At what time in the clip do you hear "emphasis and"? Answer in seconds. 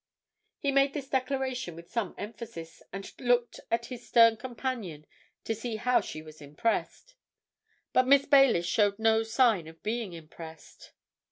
2.17-3.13